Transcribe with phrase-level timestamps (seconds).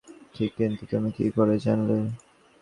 [0.35, 1.97] ঠিক, কিন্তু তুমি কী করে জানলে?